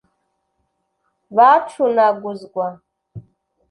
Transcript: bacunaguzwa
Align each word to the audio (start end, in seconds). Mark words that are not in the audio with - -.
bacunaguzwa 1.35 2.65